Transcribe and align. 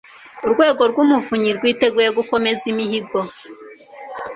urwego 0.45 0.81
rw 0.91 0.97
umuvunyi 1.03 1.49
rwiteguye 1.57 2.09
gukomeza 2.17 2.63
imihigo 2.71 3.19